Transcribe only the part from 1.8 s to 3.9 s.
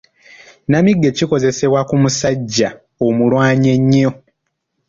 ku musajja omulwanyi